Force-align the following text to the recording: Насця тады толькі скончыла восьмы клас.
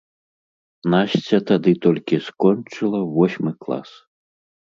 Насця 0.93 1.37
тады 1.51 1.71
толькі 1.85 2.19
скончыла 2.29 2.99
восьмы 3.21 3.51
клас. 3.67 3.89